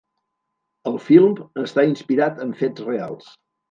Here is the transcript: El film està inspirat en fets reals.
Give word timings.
El 0.93 0.97
film 1.11 1.37
està 1.67 1.87
inspirat 1.93 2.45
en 2.49 2.61
fets 2.65 2.87
reals. 2.93 3.35